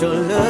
[0.00, 0.45] your love.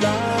[0.00, 0.37] fly.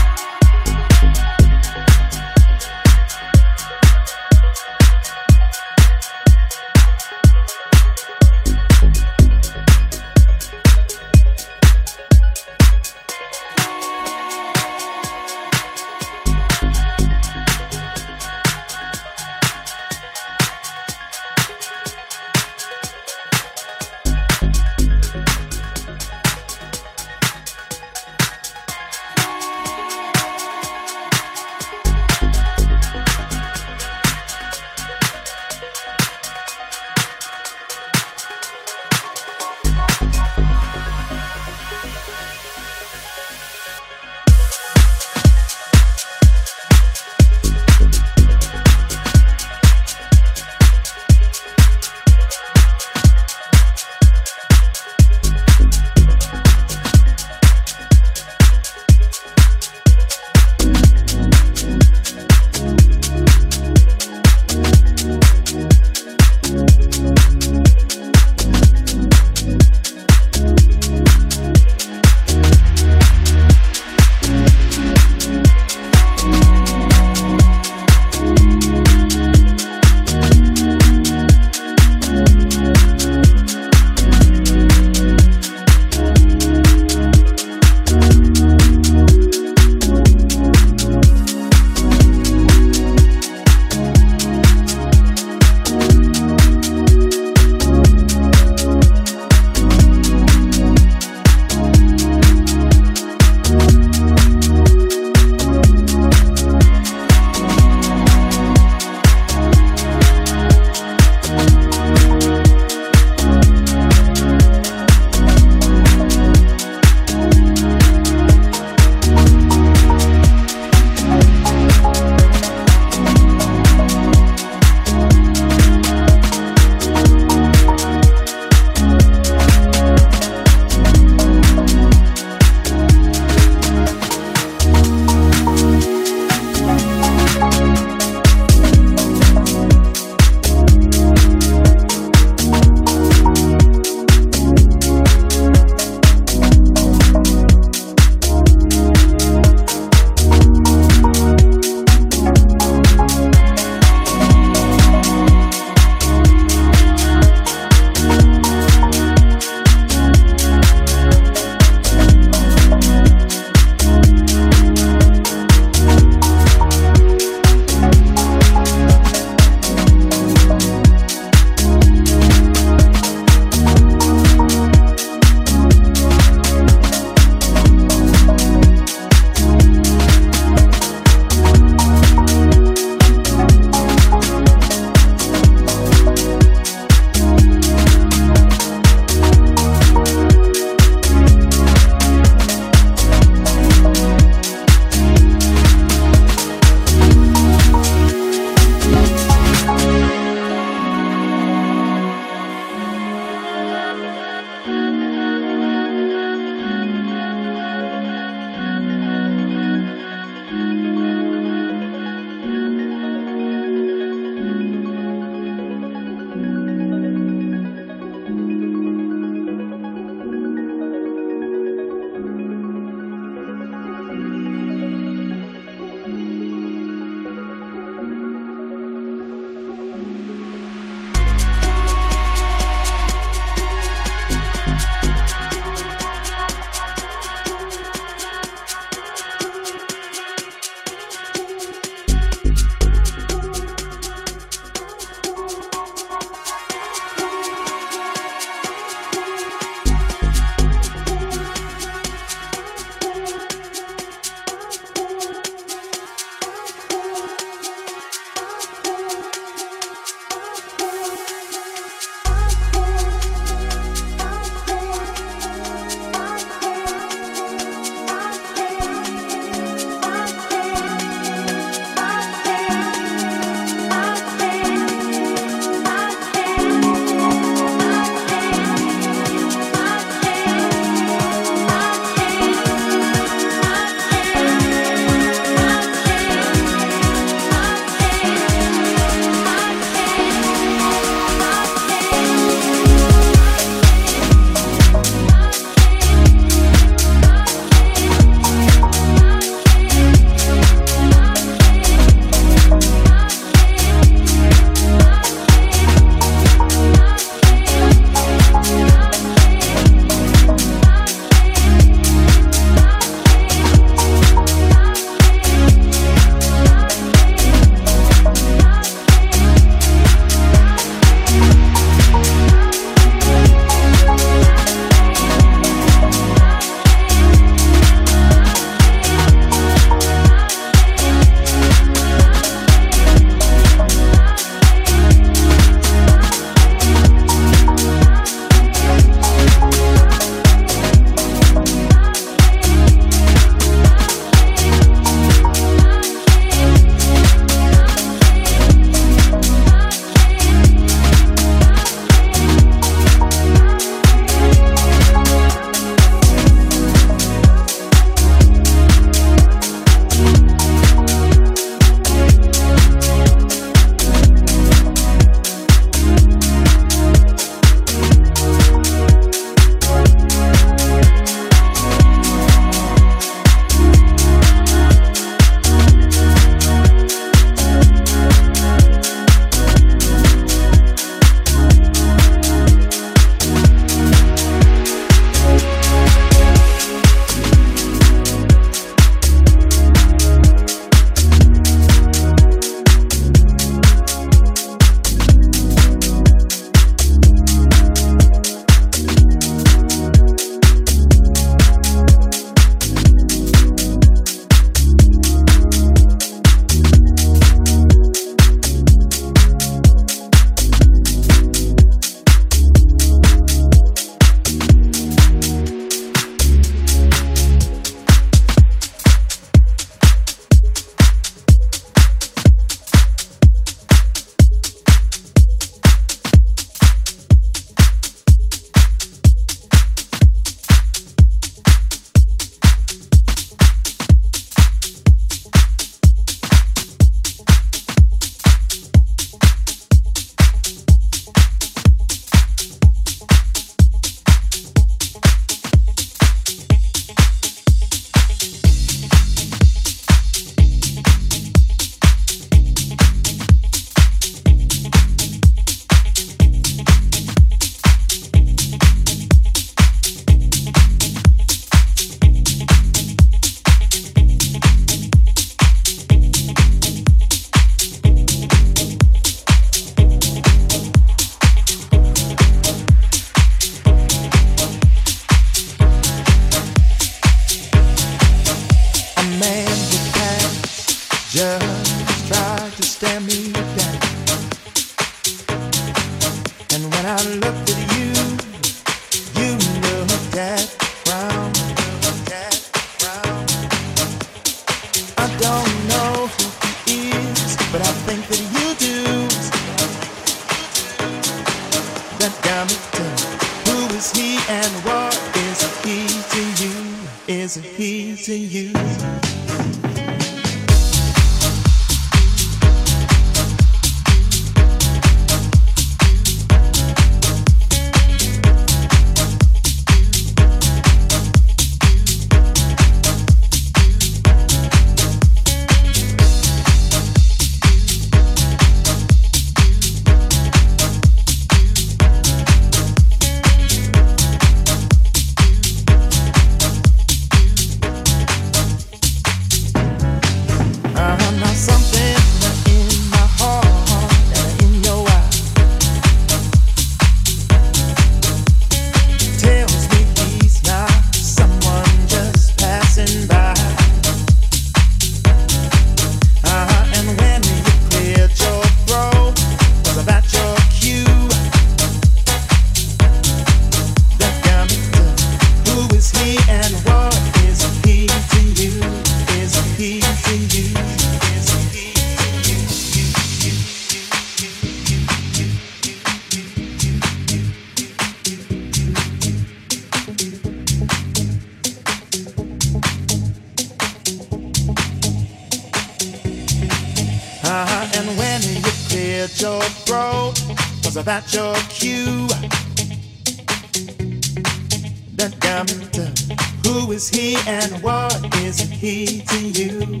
[596.72, 600.00] Who is he and what is he to you?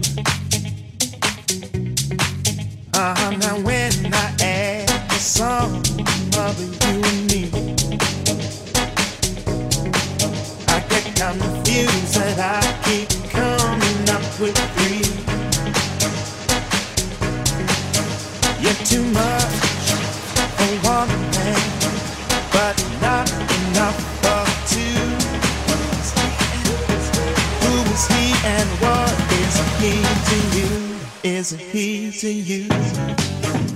[2.94, 5.74] Uh, now when I ask the sum
[6.38, 7.42] of you and me,
[10.68, 15.04] I get confused and I keep coming up with three.
[18.62, 19.61] You're too much.
[31.42, 31.56] Do
[32.28, 33.71] a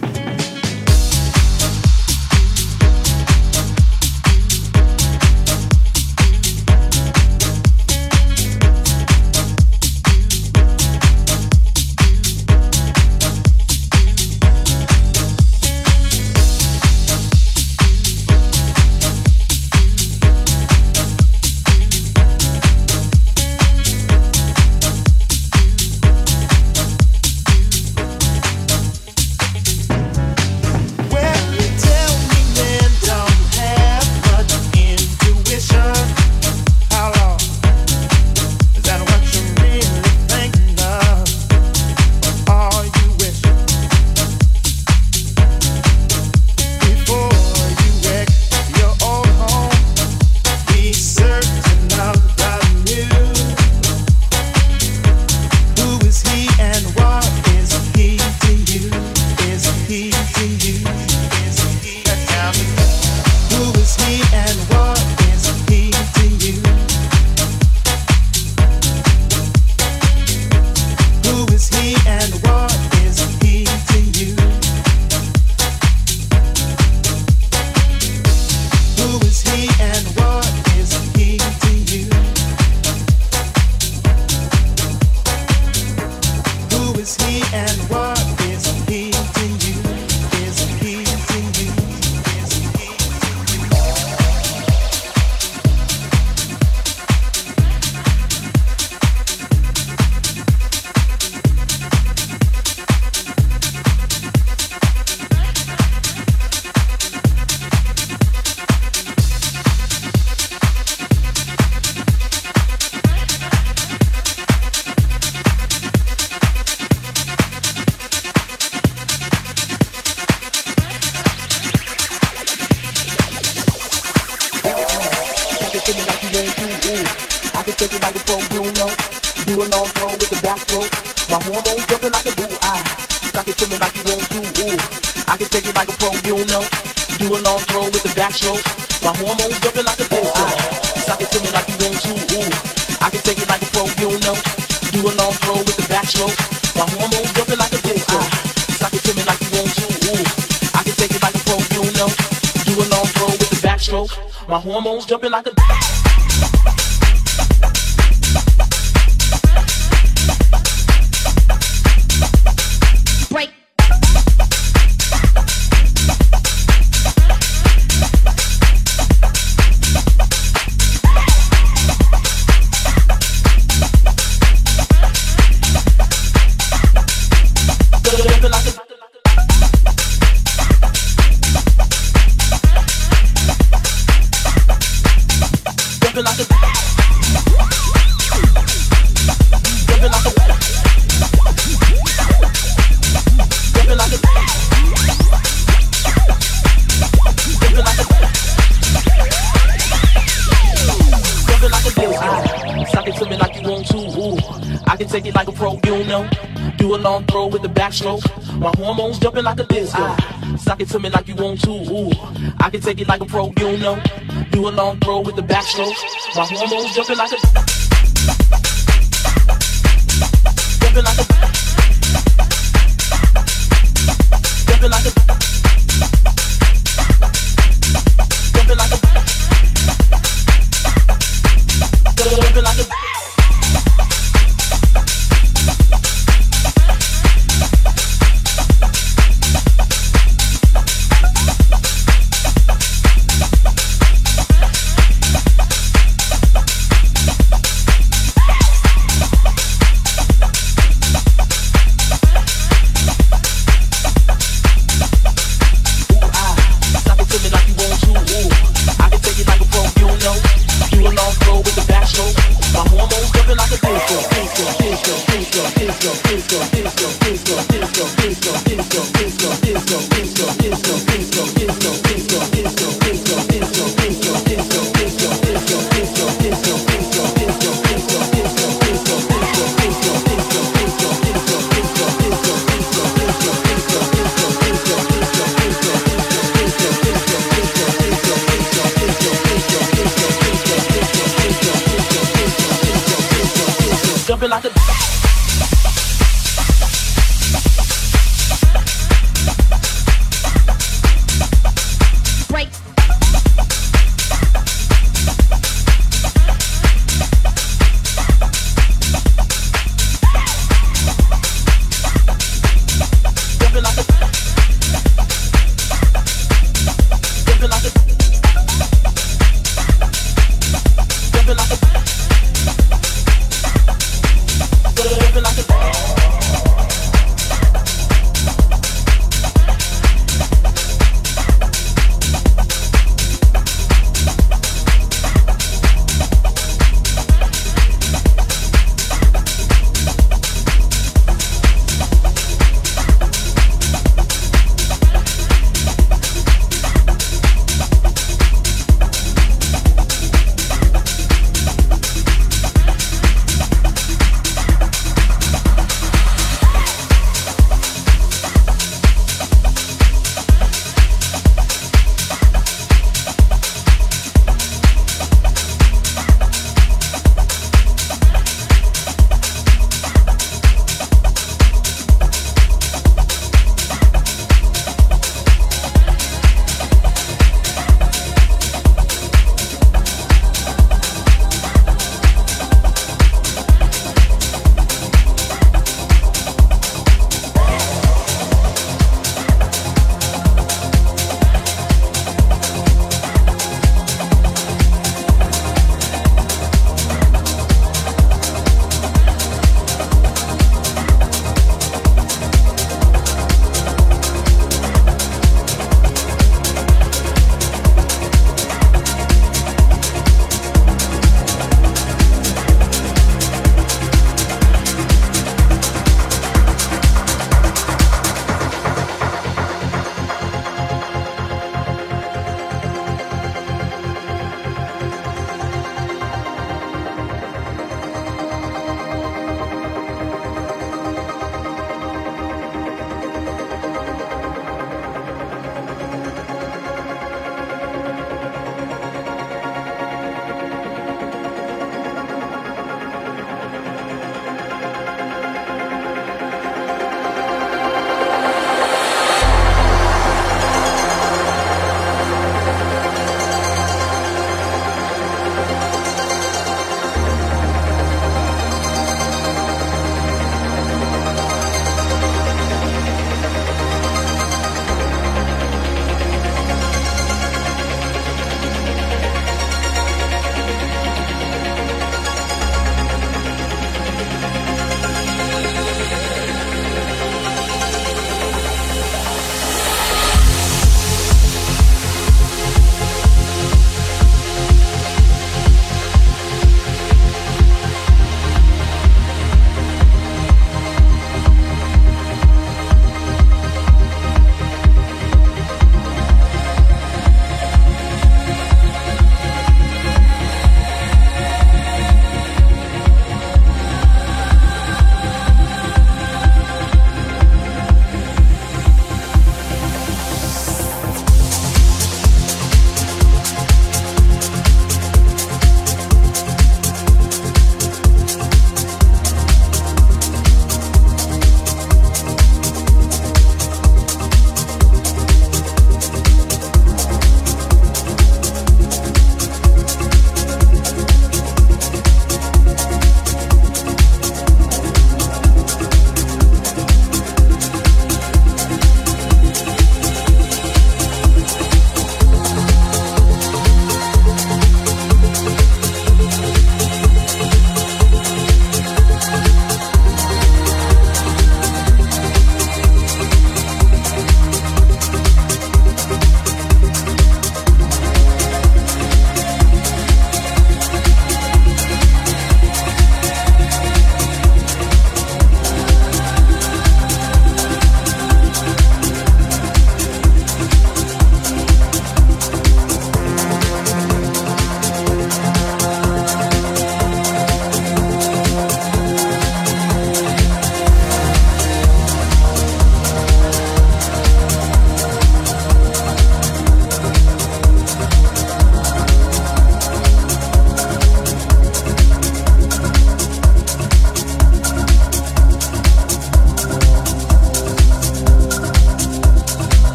[215.67, 216.37] nostrils.
[216.37, 217.46] My hormones jumping like a